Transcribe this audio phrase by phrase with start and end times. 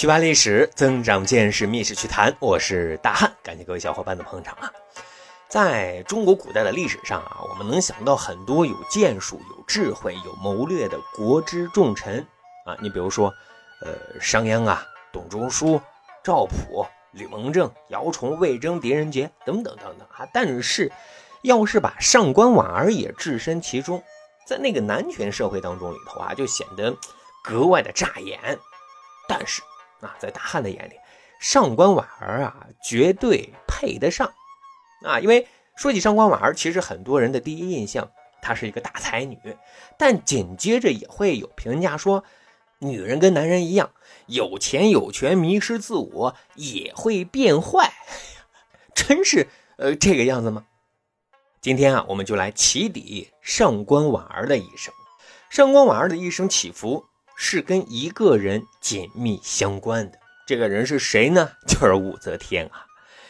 [0.00, 2.34] 去扒历史，增长见识，密室趣谈。
[2.40, 4.72] 我是大汉，感谢各位小伙伴的捧场啊！
[5.46, 12.26] 在中国古代的历史上啊，我们能想到很多有建树、有智慧、有谋略的国之重臣
[12.64, 12.74] 啊。
[12.80, 13.30] 你比如说，
[13.82, 14.82] 呃，商鞅啊，
[15.12, 15.78] 董仲舒、
[16.24, 20.26] 赵普、吕蒙正、姚崇、魏征、狄仁杰等等等等啊。
[20.32, 20.90] 但是，
[21.42, 24.02] 要是把上官婉儿也置身其中，
[24.46, 26.96] 在那个男权社会当中里头啊，就显得
[27.44, 28.58] 格外的扎眼。
[29.28, 29.60] 但是，
[30.00, 30.94] 啊，在大汉的眼里，
[31.40, 34.32] 上官婉儿啊，绝对配得上
[35.04, 35.20] 啊！
[35.20, 38.10] 因为说起上官婉儿，其实很多人的第一印象，
[38.42, 39.38] 她是一个大才女。
[39.98, 42.24] 但紧接着也会有评价说，
[42.78, 43.90] 女人跟男人一样，
[44.26, 47.92] 有钱有权，迷失自我，也会变坏。
[48.94, 50.66] 真是呃这个样子吗？
[51.60, 54.94] 今天啊，我们就来起底上官婉儿的一生。
[55.50, 57.06] 上官婉儿的一生起伏。
[57.42, 61.52] 是跟一个人紧密相关的，这个人是谁呢？
[61.66, 62.84] 就是武则天啊，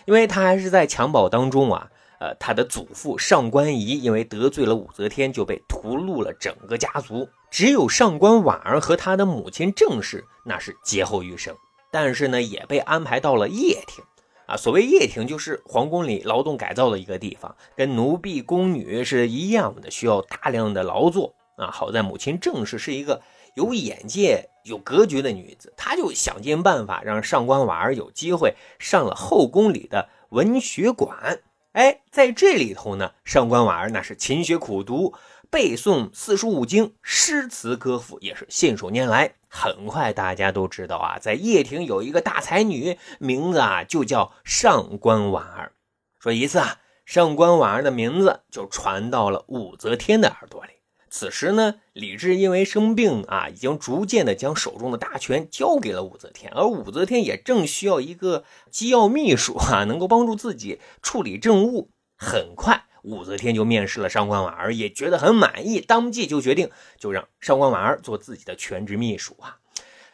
[0.04, 11.54] 因为他还是在襁褓当中啊，呃，他的祖父上官仪因为得罪了武则天，就被屠戮了整个家族，只有上官婉儿和他的母亲郑氏那是劫后余生，
[11.92, 14.04] 但是呢，也被安排到了掖庭
[14.46, 14.56] 啊。
[14.56, 21.70] 所谓掖庭，就是皇宫里劳动改造的一个地方，跟奴婢宫女是一样的，需要大量的劳作啊。
[21.70, 23.22] 好在母亲郑氏是一个。
[23.54, 31.40] 有眼界、有格局的女子，她就想尽办法让上官婉儿有机会上了后宫里的文学馆。
[31.72, 35.14] 哎，在这里头呢，上官婉儿那是勤学苦读，
[35.50, 39.34] 背诵四书五经，诗词歌赋也是信手拈来。
[39.48, 45.72] 很快大家都知道啊，在掖庭有一个大才女，名字啊就叫上官婉儿。
[46.18, 50.72] 说一次啊，上官婉儿的名字就传到了武则天的耳朵里。
[51.10, 61.90] 此时呢，李治因为生病啊，已经逐渐的将手中的大权交给了武则天，而武则天也正需要一个机要秘书啊，能够帮助自己处理政务。
[62.16, 69.59] 很快，武则天就面试了上官婉儿，也觉得很满意，当即就决定就让上官婉儿做自己的全职秘书啊。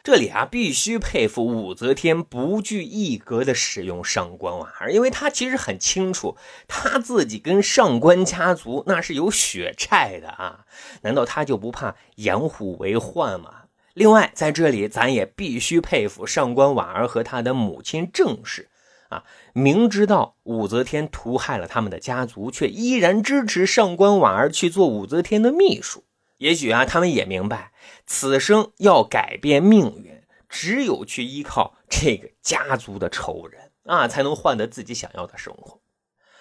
[0.06, 6.36] 这里啊，必须佩服武则天不拘一格的使用上官婉儿，因为她其实很清楚，
[6.68, 10.60] 她自己跟上官家族那是有血债的啊，
[11.02, 13.64] 难道她就不怕养虎为患吗？
[13.94, 18.68] 另外，在这里咱也必须佩服上官婉儿和她的母亲郑氏
[19.08, 19.24] 啊，
[19.54, 26.04] 明知道武则天屠害了他们的家族，却依然支持上官婉儿去做武则天的秘书。
[26.38, 27.72] 也许啊，他们也明白，
[28.06, 35.80] 此生要改变命运，只有去依靠这个家族的仇人啊，才能换得自己想要的生活。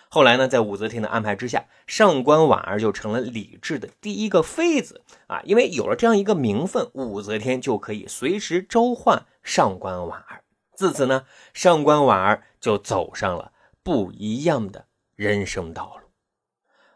[0.08, 5.42] 后来呢，在武则天的安排之下，上官婉儿就成了李治的第一个妃子啊。
[5.44, 10.44] 因为有了这样一个名分，武则天就可以随时召唤上官婉儿。
[10.76, 13.52] 自此呢，上官婉儿就走上了
[13.82, 14.86] 不一样的
[15.16, 16.05] 人生道路。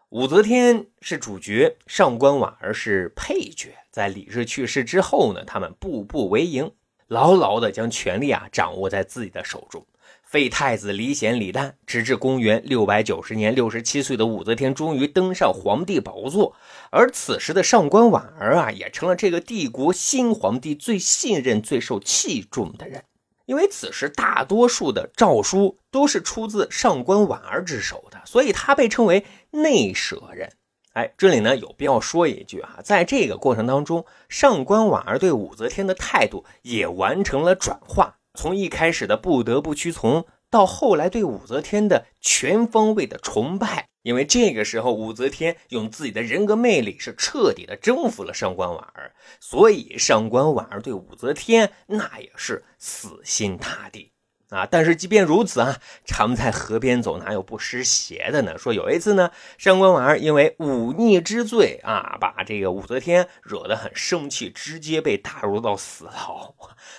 [0.09, 3.75] 武则天是主角，上官婉儿是配角。
[3.91, 6.71] 在李治去世之后呢，他们步步为营，
[7.05, 9.85] 牢牢的将权力啊掌握在自己的手中。
[10.23, 16.55] 废太子李显、李旦，直至公元六百九十年，六十七岁的武则天终于登上皇帝宝座。
[16.89, 23.03] 而此时的上官婉儿啊，也成了这个帝国新皇帝最信任、最受器重的人。
[23.49, 30.51] 因为此时大多数的诏书都是出自上官婉儿之手的，所以他被称为内舍人。
[30.93, 43.87] 哎，这里呢有必要说一句啊，在这个过程当中，上官婉儿对武则天的态度也完成了转化，从一开始的不得不屈从，到后来对武则天的全方位的崇拜。
[44.01, 54.13] 因为这个时候，武则天用自己的人格魅力是彻底的征服了上官婉儿，所以上官婉儿对武则天那也是死心塌地。
[54.49, 54.67] 啊！
[54.69, 58.57] 但是即便如此啊，常在河边走，哪有不湿鞋的呢？
[58.57, 66.53] 说有一次呢，上官婉儿因为忤逆之罪啊，把这个武则天惹得很生气，直接被打入到死牢。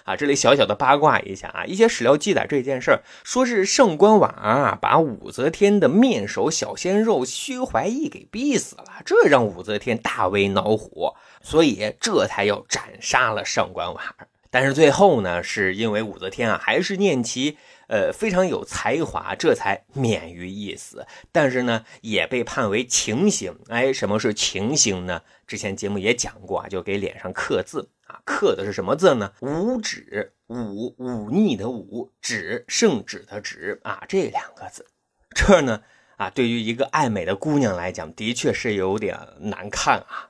[0.05, 14.29] 啊，这里小小的八卦一下啊，一些史料记载这件事，说是上官婉儿啊，把武则天的面首小鲜肉薛怀义给逼死了，这让武则天大为恼火，所以这才要斩杀了上官婉儿。
[14.51, 17.57] 但是最后呢，是因为武则天啊，还是念其
[17.89, 21.07] 呃非常有才华，这才免于一死。
[21.31, 23.57] 但是呢，也被判为情刑。
[23.69, 25.23] 哎，什么是情刑呢？
[25.47, 29.33] 之前节目也讲过啊，就给脸上刻字啊，刻的是什么字呢？
[29.41, 34.87] 五指，忤忤逆的忤，指圣旨的旨啊，这两个字。
[35.35, 35.83] 这呢
[36.17, 40.30] 啊，对于一个爱美的姑娘来讲，的确是有点难看啊。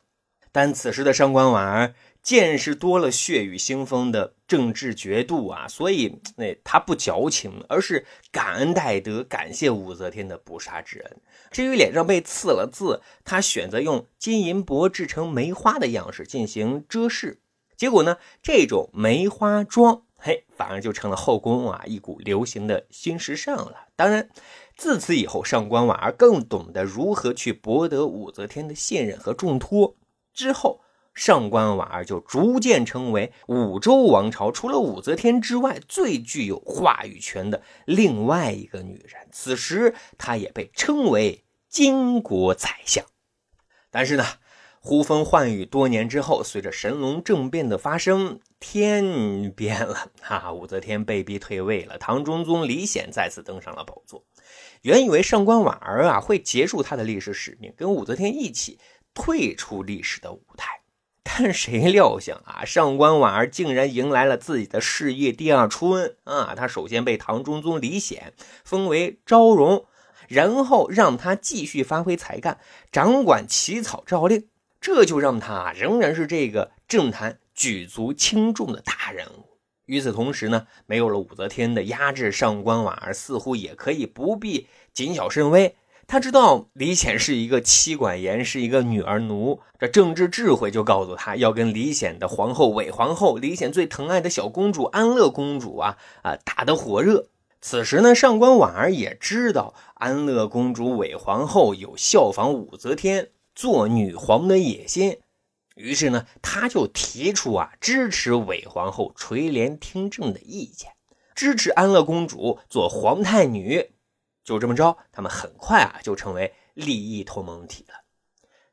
[0.53, 1.95] 但此时的上官婉儿。
[2.23, 11.17] 见识多了血雨腥风的政治决度啊，所以那他不矫情，而是感恩戴德，感谢武则天的不杀之恩。
[11.51, 17.41] 至于脸上被刺了字，他选择用金银箔制成梅花的样式进行遮饰，
[17.75, 23.87] 结果呢，这种梅花妆，嘿，反而就成了后宫啊一股流行的新时尚了。
[23.97, 24.29] 当然，
[24.77, 29.97] 自此以后，上官婉儿更懂得如何去博得武则天的信任和重托。
[30.33, 30.81] 之后。
[31.13, 39.29] 上官婉儿就逐渐成为武周王朝除了武则天之外最具有话语权的另外一个女人。
[39.33, 43.05] 此时，她也被称为金国宰相。
[43.91, 44.25] 但是呢，
[44.81, 54.25] 呼风唤雨多年之后，随着神龙政变的发生，天变了哈，武则天被逼退位了，唐中宗李显再次登上了宝座。
[54.83, 58.79] 原以为上官婉儿啊会结束他的历史使命，跟武则天一起
[59.15, 60.81] 退出历史的舞台。
[61.23, 66.55] 但谁料想啊，上官婉儿竟然迎来了自己的事业第二春啊！
[66.57, 68.33] 他首先被唐中宗李显
[68.65, 69.85] 封为昭容，
[70.29, 72.59] 然后让他继续发挥才干，
[72.91, 74.49] 掌管起草诏令，
[74.81, 79.59] 这就让他仍然是这个政坛举足轻重的大人物。
[79.85, 85.77] 与此同时呢，没有了武则天的压制，上官婉儿似乎也可以不必谨小慎微。
[86.11, 97.29] 他知道李显是一个妻管严，是一个女儿奴，这政治智慧就告诉他要跟李显的皇后韦皇后，李显最疼爱的小公主安乐公主啊啊打得火热。
[97.61, 105.19] 此时呢，上官婉儿也知道安乐公主韦皇后有效仿武则天做女皇的野心，
[105.77, 110.91] 于是呢，他就提出啊支持韦皇后垂帘听政的意见，
[111.37, 113.93] 支持安乐公主做皇太女。
[114.45, 117.95] 就这么着，他们很快啊就成为利益同盟体了。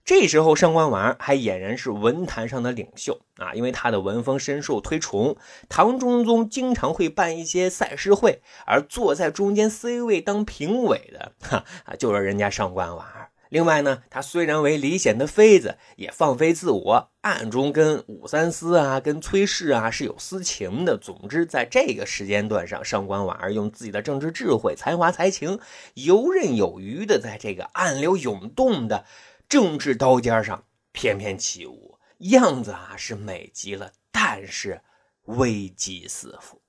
[0.04, 5.36] 这时候，上官婉儿还俨然是文坛上的领袖啊，因为他的文风深受推崇。
[5.68, 13.31] 唐中宗经常会办一些赛诗会，而坐在中间 C 位当评委的，哈啊，就是人家上官婉儿。
[13.50, 20.98] 另外呢，他虽然为李显的妃子，也放飞自我，暗中跟武三思啊、跟崔氏啊是有私情的。
[20.98, 25.60] 总之，在这个时间段上，上官婉儿用自己的政治智慧、才华、才情，
[25.94, 29.06] 游刃有余的在这个暗流涌动的
[29.48, 34.82] 政治刀尖上翩翩起舞，样子啊是美极了，但是
[35.24, 36.62] 危机四伏。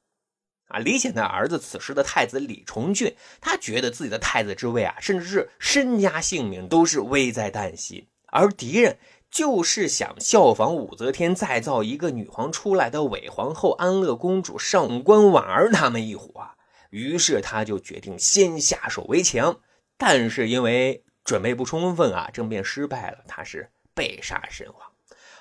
[0.69, 8.99] 啊，李显的儿子此时的太子李重俊，他觉得自己的太子之位啊，甚至是身家性命都是危在旦夕，而敌人
[9.31, 16.55] 就是想效仿武则天再造一个女皇出来的韦皇后安乐公主上官婉儿他们一伙啊，
[16.91, 19.61] 于是他就决定先下手为强，
[19.97, 24.77] 但是因为准备不充分啊，政变失败了，他是被杀身亡。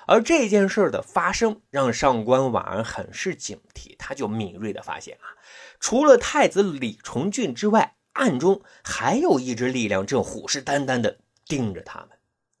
[0.08, 3.94] 而这件事的发生，让上官婉儿很是警惕。
[3.98, 5.36] 他就敏锐的发现啊，
[5.78, 12.08] 除了太子李重俊之外，暗中还有一支力量正虎视眈眈的盯着他们。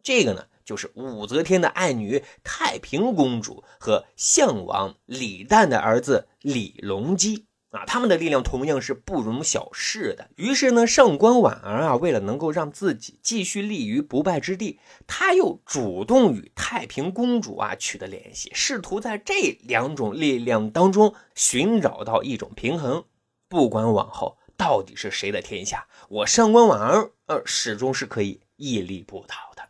[0.02, 7.46] 这个呢，就是武则天的爱女太平公主和项王李旦的儿子李隆基。
[7.70, 10.30] 啊，他们的力量同样是不容小视的。
[10.36, 23.04] 于是呢，上官婉儿啊，为了能够让自己继续立于不败之地，他又主动与太平公主啊取得联系，试图在这两种力量当中寻找到一种平衡。
[23.48, 29.68] 不管往后到底是谁的天下，我上官婉儿呃始终是可以屹立不倒的。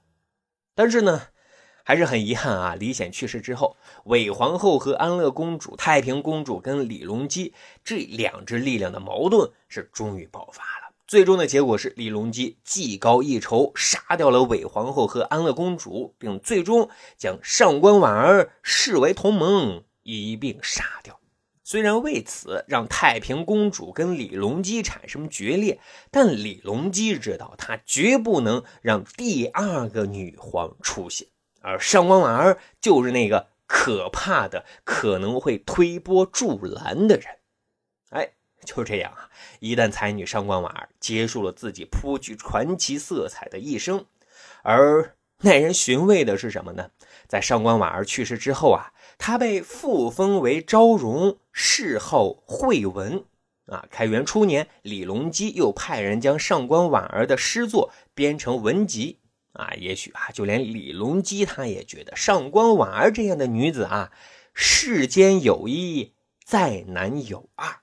[0.74, 1.22] 但是呢。
[1.88, 2.74] 还是很遗憾啊！
[2.78, 10.92] 李显去世之后，韦皇后和安乐公主、太平公主跟李隆基这两支力量的矛盾是终于爆发了。
[11.06, 21.18] 最终的结果是，李隆基技高一筹，杀掉了韦皇后和安乐公主，并最终将上官婉儿视为同盟，一并杀掉。
[21.64, 25.80] 虽然为此让太平公主跟李隆基产生决裂，
[26.10, 31.28] 但李隆基知道他绝不能让第二个女皇出现。
[31.68, 37.26] 而上官婉儿就是那个可怕的、可能会推波助澜的人。
[38.10, 38.30] 哎，
[38.64, 39.28] 就这样啊！
[39.60, 44.06] 一旦才女上官婉儿结束了自己颇具传奇色彩的一生，
[44.62, 46.90] 而耐人寻味的是什么呢？
[47.28, 53.24] 在上官婉儿去世之后啊，她被复封为昭容，谥号惠文。
[53.66, 59.18] 啊，开元初年，李隆基又派人将上官婉儿的诗作编成文集。
[59.58, 64.12] 啊，也许啊，就连李隆基他也觉得上官婉儿这样的女子啊，
[64.54, 67.80] 世间有一，再难有二。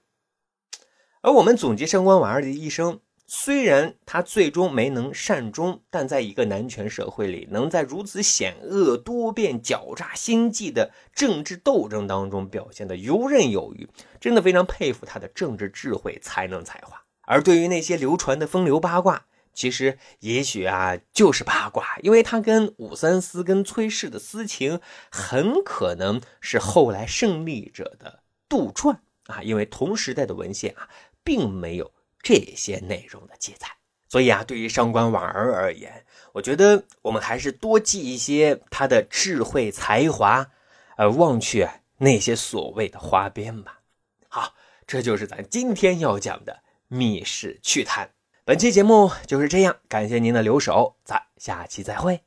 [1.22, 13.90] 而我们总结上官婉儿的一生，虽然她最终没能善终，但在一个男权社会里，能在如此险恶、多变、狡诈、心计的政治斗争当中表现得游刃有余，
[14.20, 17.04] 真的非常佩服他的政治智慧、才能、才华。
[17.24, 19.26] 而对于那些流传的风流八卦，
[19.56, 30.88] 其实也许啊就是八卦，因为他跟武三思、跟崔氏的私情，很可能是后来胜利者的杜撰啊，因为同时代的文献啊，
[31.24, 31.92] 并没有。
[32.28, 33.68] 这些内容的记载，
[34.10, 40.50] 所以啊，对于上官婉儿而言，我觉得我们还是多记一些他的智慧才华，
[40.98, 41.70] 而忘却
[42.00, 43.82] 那些所谓的花边吧。
[44.28, 44.56] 好，
[44.88, 48.15] 这就是咱今天要讲的密室趣谈。
[48.48, 52.22] 本期节目就是这样，感谢您的留守，咱下期再会。